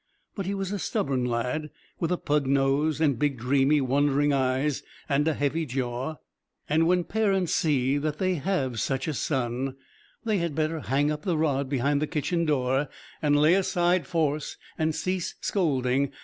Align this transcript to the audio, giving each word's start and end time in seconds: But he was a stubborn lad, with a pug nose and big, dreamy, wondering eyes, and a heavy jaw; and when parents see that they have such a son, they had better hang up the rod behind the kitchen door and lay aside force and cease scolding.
But 0.33 0.47
he 0.47 0.55
was 0.55 0.71
a 0.71 0.79
stubborn 0.79 1.25
lad, 1.25 1.69
with 1.99 2.11
a 2.11 2.17
pug 2.17 2.47
nose 2.47 2.99
and 2.99 3.19
big, 3.19 3.37
dreamy, 3.37 3.81
wondering 3.81 4.33
eyes, 4.33 4.81
and 5.07 5.27
a 5.27 5.35
heavy 5.35 5.63
jaw; 5.63 6.15
and 6.67 6.87
when 6.87 7.03
parents 7.03 7.53
see 7.53 7.99
that 7.99 8.17
they 8.17 8.33
have 8.33 8.79
such 8.79 9.07
a 9.07 9.13
son, 9.13 9.75
they 10.25 10.39
had 10.39 10.55
better 10.55 10.79
hang 10.79 11.11
up 11.11 11.21
the 11.21 11.37
rod 11.37 11.69
behind 11.69 12.01
the 12.01 12.07
kitchen 12.07 12.45
door 12.45 12.89
and 13.21 13.39
lay 13.39 13.53
aside 13.53 14.07
force 14.07 14.57
and 14.75 14.95
cease 14.95 15.35
scolding. 15.39 16.11